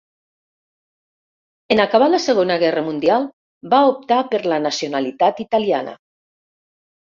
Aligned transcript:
En 1.75 1.81
acabar 1.83 2.07
la 2.13 2.21
segona 2.23 2.57
guerra 2.65 2.83
mundial 2.89 3.29
va 3.75 3.83
optar 3.93 4.19
per 4.33 4.43
la 4.55 4.61
nacionalitat 4.67 5.45
italiana. 5.49 5.97